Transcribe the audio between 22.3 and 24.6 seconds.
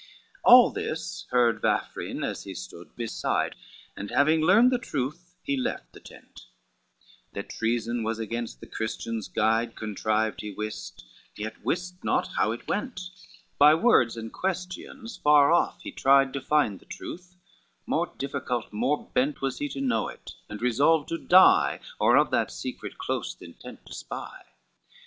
that secret close the intent to spy.